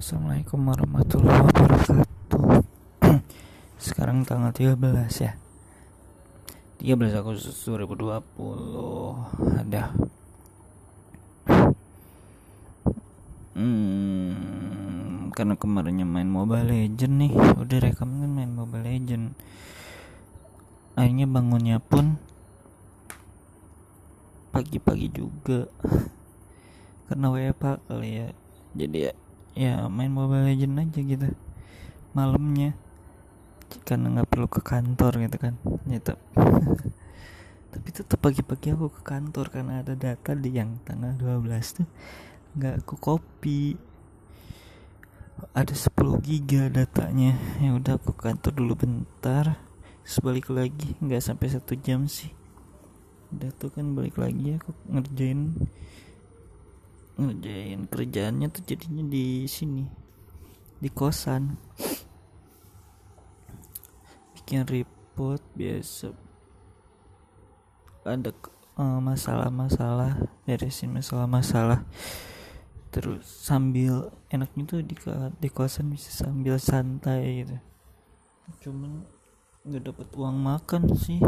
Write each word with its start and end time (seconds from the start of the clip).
Assalamualaikum 0.00 0.64
warahmatullahi 0.64 1.44
wabarakatuh. 1.44 2.64
Sekarang 3.84 4.24
tanggal 4.24 4.48
13 4.48 4.80
ya. 5.20 5.36
13 6.80 7.20
Agustus 7.20 7.60
2020 7.68 8.24
Ada. 9.60 9.92
Hmm, 13.52 15.28
Karena 15.36 15.60
kemarinnya 15.60 16.08
main 16.08 16.32
Mobile 16.32 16.64
Legend 16.64 17.14
nih. 17.20 17.36
Udah 17.60 17.78
rekam 17.84 18.24
kan 18.24 18.32
main 18.32 18.56
Mobile 18.56 18.88
Legend 18.88 19.36
Akhirnya 20.96 21.28
bangunnya 21.28 21.76
pun 21.76 22.16
Pagi-pagi 24.48 25.12
juga. 25.12 25.68
Karena 27.04 27.28
WFH 27.28 27.84
kali 27.84 28.10
ya. 28.16 28.32
Jadi 28.72 29.12
ya 29.12 29.12
ya 29.54 29.86
main 29.90 30.10
Mobile 30.10 30.46
Legend 30.50 30.82
aja 30.86 31.00
gitu. 31.00 31.28
Malamnya. 32.14 32.74
Karena 33.86 34.10
nggak 34.10 34.28
perlu 34.30 34.48
ke 34.50 34.60
kantor 34.62 35.12
gitu 35.26 35.36
kan. 35.38 35.54
Gitu. 35.86 36.14
Tapi 37.72 37.88
tetap 37.94 38.18
pagi-pagi 38.18 38.74
aku 38.74 38.90
ke 38.90 39.02
kantor 39.06 39.46
karena 39.46 39.86
ada 39.86 39.94
data 39.94 40.34
di 40.34 40.50
yang 40.50 40.82
tanggal 40.82 41.14
12 41.14 41.78
tuh 41.78 41.88
nggak 42.58 42.74
aku 42.82 42.94
copy. 42.98 43.78
Ada 45.54 45.72
10 45.72 46.20
giga 46.20 46.68
datanya. 46.68 47.38
Ya 47.62 47.72
udah 47.72 47.96
aku 47.96 48.12
kantor 48.12 48.52
dulu 48.58 48.74
bentar. 48.74 49.56
Sebalik 50.02 50.50
lagi. 50.50 50.98
Nggak 50.98 51.22
sampai 51.22 51.46
satu 51.48 51.78
jam 51.78 52.10
sih. 52.10 52.34
Udah 53.30 53.54
tuh 53.54 53.70
kan 53.70 53.94
balik 53.94 54.18
lagi 54.18 54.58
aku 54.58 54.74
ngerjain 54.90 55.54
ngerjain 57.20 57.84
kerjaannya 57.84 58.48
tuh 58.48 58.62
jadinya 58.64 59.04
di 59.04 59.44
sini. 59.44 59.84
Di 60.80 60.88
kosan. 60.88 61.60
Bikin 64.34 64.64
report 64.64 65.44
biasa. 65.52 66.16
Ada 68.08 68.32
uh, 68.80 68.98
masalah-masalah 69.04 70.16
beresin 70.48 70.96
masalah-masalah. 70.96 71.84
Terus 72.90 73.22
sambil 73.22 74.10
enaknya 74.32 74.64
tuh 74.66 74.80
di 74.82 74.96
di 75.38 75.48
kosan 75.52 75.92
bisa 75.92 76.10
sambil 76.10 76.56
santai 76.56 77.44
gitu. 77.44 77.56
Cuman 78.66 79.04
nggak 79.68 79.82
dapat 79.92 80.08
uang 80.16 80.36
makan 80.40 80.82
sih. 80.96 81.20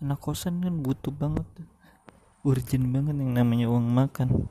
Anak 0.00 0.22
kosan 0.22 0.64
kan 0.64 0.80
butuh 0.80 1.12
banget 1.12 1.44
urgent 2.40 2.88
banget 2.88 3.20
yang 3.20 3.36
namanya 3.36 3.68
uang 3.68 3.84
makan 3.92 4.48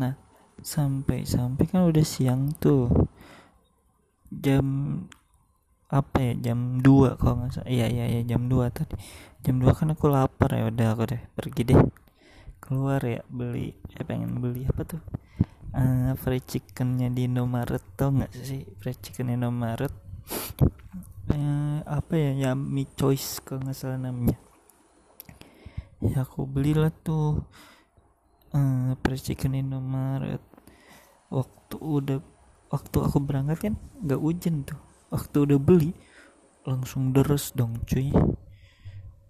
nah 0.00 0.16
sampai 0.64 1.28
sampai 1.28 1.64
kan 1.68 1.84
udah 1.84 2.04
siang 2.04 2.56
tuh. 2.56 2.88
Jam 4.32 4.64
apa 5.90 6.22
ya 6.22 6.32
jam 6.52 6.78
2 6.80 7.18
kalau 7.18 7.44
nggak 7.44 7.52
salah. 7.52 7.68
Iya 7.68 7.86
iya 7.90 8.04
iya 8.08 8.22
jam 8.24 8.48
2 8.48 8.72
tadi. 8.72 8.96
Jam 9.44 9.60
2 9.60 9.76
kan 9.76 9.92
aku 9.92 10.06
lapar 10.08 10.56
ya 10.56 10.72
udah 10.72 10.86
aku 10.96 11.02
deh 11.12 11.22
pergi 11.36 11.62
deh. 11.68 11.80
Keluar 12.62 13.02
ya 13.02 13.20
beli 13.28 13.76
ya 13.92 14.06
pengen 14.06 14.38
beli 14.38 14.64
apa 14.64 14.82
tuh? 14.86 15.02
Uh, 15.70 16.18
fried 16.18 16.42
chickennya 16.50 17.14
di 17.14 17.30
Indomaret 17.30 17.82
tau 17.94 18.10
nggak 18.14 18.32
sih? 18.34 18.64
Fried 18.78 18.98
chicken 19.02 19.34
Indomaret. 19.34 19.92
Uh, 21.30 21.78
apa 21.86 22.14
ya 22.18 22.50
yummy 22.50 22.86
choice 22.94 23.42
kalau 23.42 23.66
nggak 23.66 23.76
salah 23.76 23.98
namanya. 23.98 24.38
Ya 26.00 26.24
aku 26.24 26.48
belilah 26.48 26.90
tuh 26.90 27.44
uh, 28.54 28.94
fried 29.02 29.22
chicken 29.22 29.54
Indomaret. 29.54 30.42
Waktu 31.30 31.76
udah 31.78 32.18
waktu 32.70 32.96
aku 33.02 33.18
berangkat 33.22 33.58
kan 33.70 33.74
nggak 34.02 34.20
hujan 34.20 34.66
tuh. 34.66 34.78
Waktu 35.10 35.36
udah 35.46 35.58
beli 35.58 35.90
langsung 36.66 37.14
deres 37.14 37.54
dong 37.54 37.82
cuy. 37.86 38.10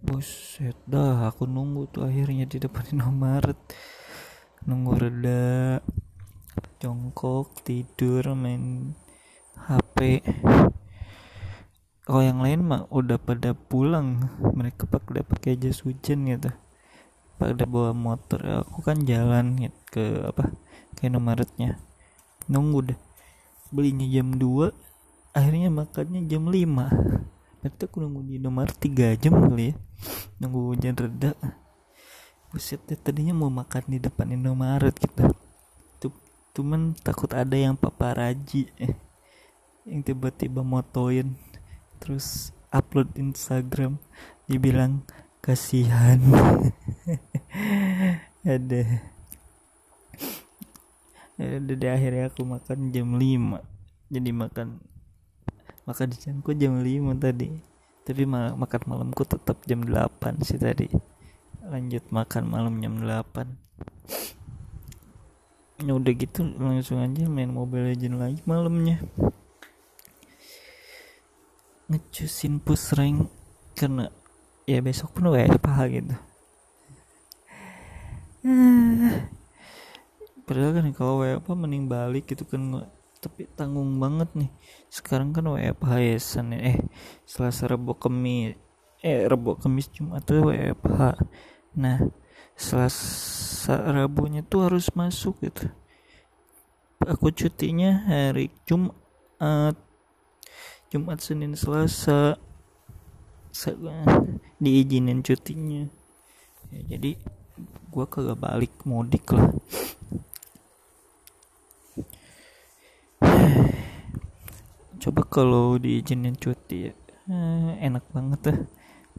Buset 0.00 0.76
dah 0.88 1.28
aku 1.28 1.44
nunggu 1.44 1.92
tuh 1.92 2.08
akhirnya 2.08 2.48
di 2.48 2.56
depan 2.60 2.84
Indomaret. 2.96 3.58
Nunggu 4.64 4.92
reda 4.96 5.80
jongkok 6.80 7.64
tidur 7.64 8.32
main 8.32 8.96
HP 9.56 10.24
kalau 12.10 12.26
yang 12.26 12.40
lain 12.42 12.64
mah 12.64 12.90
udah 12.90 13.20
pada 13.20 13.54
pulang. 13.54 14.26
Mereka 14.40 14.88
udah 14.88 15.24
pakai 15.24 15.54
jas 15.60 15.84
hujan 15.84 16.26
gitu 16.26 16.50
pada 17.40 17.64
bawa 17.64 17.96
motor. 17.96 18.68
Aku 18.68 18.84
kan 18.84 19.00
jalan 19.08 19.56
gitu, 19.56 19.78
ke 19.88 20.04
apa 20.28 20.52
ke 21.00 21.08
Indomaretnya. 21.08 21.80
Nunggu 22.52 22.92
deh. 22.92 22.98
Belinya 23.72 24.04
jam 24.04 24.36
2 24.36 24.68
akhirnya 25.30 25.70
makannya 25.70 26.26
jam 26.26 26.50
5 26.50 26.58
berarti 27.60 27.82
aku 27.86 28.02
nunggu 28.02 28.20
di 28.26 28.32
Indomaret 28.42 28.76
3 28.76 29.16
jam 29.16 29.32
kali 29.40 29.72
ya. 29.72 29.74
Nunggu 30.36 30.76
hujan 30.76 30.92
reda. 30.92 31.32
Buset 32.52 32.84
deh 32.84 33.00
tadinya 33.00 33.32
mau 33.32 33.48
makan 33.48 33.88
di 33.88 33.98
depan 34.02 34.28
Indomaret 34.36 34.92
gitu 35.00 35.32
cuman 36.50 36.98
takut 36.98 37.30
ada 37.30 37.54
yang 37.54 37.78
paparaji 37.78 38.68
eh, 38.76 38.94
yang 39.86 40.02
tiba-tiba 40.02 40.60
motoin. 40.60 41.38
Terus 42.02 42.50
upload 42.74 43.14
Instagram. 43.14 43.96
Dibilang 44.50 45.06
kasihan 45.38 46.18
ada. 48.56 48.82
Ya 51.40 51.56
udah 51.56 51.76
di 51.80 51.86
akhirnya 51.88 52.28
aku 52.28 52.44
makan 52.44 52.92
jam 52.92 53.16
5 53.16 53.64
jadi 54.10 54.30
makan 54.34 54.82
makan 55.86 56.06
di 56.10 56.16
siangku 56.18 56.50
jam 56.58 56.82
5 56.82 57.16
tadi. 57.16 57.48
Tapi 58.04 58.22
ma 58.26 58.52
makan 58.58 58.80
malamku 58.90 59.22
tetap 59.22 59.62
jam 59.64 59.86
8 59.86 60.42
sih 60.42 60.58
tadi. 60.58 60.90
Lanjut 61.64 62.04
makan 62.10 62.44
malam 62.50 62.74
jam 62.82 62.98
8 62.98 63.70
ya 65.80 65.96
udah 65.96 66.12
gitu 66.12 66.44
langsung 66.60 67.00
aja 67.00 67.24
main 67.24 67.48
mobile 67.48 67.88
legend 67.88 68.20
lagi 68.20 68.44
malamnya. 68.44 69.00
Ngecusin 71.88 72.60
push 72.60 72.92
rank 72.94 73.32
karena 73.72 74.12
ya 74.68 74.84
besok 74.84 75.16
pun 75.16 75.32
WFH 75.32 75.78
gitu 75.88 76.14
padahal 80.48 80.70
kan 80.74 80.86
kalau 80.96 81.22
WFH 81.22 81.50
mending 81.54 81.86
balik 81.86 82.26
gitu 82.30 82.42
kan 82.48 82.88
tapi 83.20 83.44
tanggung 83.52 84.00
banget 84.00 84.32
nih. 84.32 84.50
Sekarang 84.88 85.36
kan 85.36 85.44
WFH 85.44 85.90
ya 86.00 86.16
Senin 86.16 86.60
eh 86.64 86.78
Selasa 87.28 87.68
Rabu 87.68 87.92
Kamis 87.96 88.56
eh 89.04 89.28
Rabu 89.28 89.60
Kamis 89.60 89.92
Jumat 89.92 90.24
tuh 90.24 90.48
WFH 90.48 91.20
nah 91.76 92.00
Selasa 92.56 93.76
Rabunya 93.88 94.44
tuh 94.44 94.68
harus 94.68 94.92
masuk 94.92 95.40
gitu. 95.44 95.68
Aku 97.00 97.32
cutinya 97.32 98.04
hari 98.04 98.52
Jumat. 98.68 98.92
Jumat 100.92 101.22
Senin 101.24 101.56
Selasa. 101.56 102.36
Diizinin 104.60 105.24
cutinya. 105.24 105.88
Ya, 106.68 106.80
jadi 106.96 107.16
gua 107.90 108.06
kagak 108.06 108.38
balik 108.38 108.74
mudik 108.86 109.26
lah. 109.34 109.50
Coba 115.02 115.22
kalau 115.26 115.80
diizinin 115.80 116.36
cuti 116.36 116.88
ya 116.88 116.92
eh, 117.30 117.72
enak 117.86 118.04
banget 118.10 118.40
tuh 118.40 118.58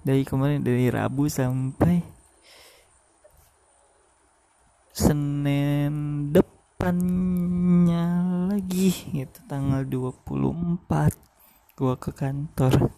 dari 0.01 0.25
kemarin 0.25 0.65
dari 0.65 0.89
Rabu 0.89 1.29
sampai 1.29 2.01
Senin 4.91 6.27
depannya 6.35 8.05
lagi 8.51 8.91
gitu 9.15 9.39
tanggal 9.47 9.87
24 9.87 11.15
gua 11.79 11.95
ke 11.95 12.11
kantor. 12.11 12.91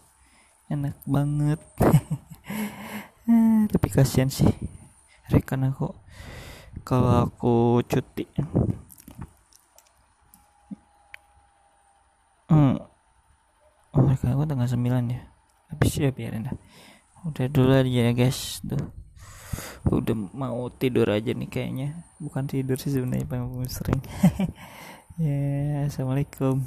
Enak 0.66 0.98
banget. 1.06 1.62
Tapi 3.72 3.88
kasihan 3.88 4.28
sih 4.28 4.50
rekan 5.34 5.66
aku 5.66 5.90
kalau 6.86 7.26
aku 7.26 7.82
cuti 7.82 8.24
hmm. 12.46 12.76
oh 13.98 14.04
rekan 14.06 14.38
aku 14.38 14.42
tanggal 14.46 14.68
9 14.70 15.10
ya. 15.10 15.20
Habis 15.74 15.92
ya 15.98 16.10
biarin 16.14 16.46
dah. 16.46 16.56
Udah 17.26 17.46
dulu 17.50 17.72
aja 17.74 17.88
ya 17.88 18.12
guys. 18.14 18.62
Tuh. 18.62 18.78
Udah 19.90 20.14
mau 20.34 20.70
tidur 20.70 21.10
aja 21.10 21.34
nih 21.34 21.50
kayaknya. 21.50 22.06
Bukan 22.22 22.46
tidur 22.46 22.78
sih 22.78 22.94
sebenarnya 22.94 23.26
paling 23.26 23.66
sering. 23.66 24.00
Ya 25.14 25.86
assalamualaikum 25.86 26.66